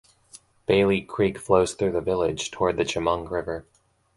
Bailey 0.65 1.01
Creek 1.01 1.37
flows 1.37 1.75
through 1.75 1.91
the 1.91 2.01
village 2.01 2.49
toward 2.49 2.75
the 2.75 2.85
Chemung 2.85 3.29
River. 3.29 3.67